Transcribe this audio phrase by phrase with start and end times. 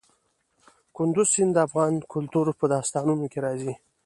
[0.95, 3.73] کندز سیند د افغان کلتور په داستانونو کې راځي.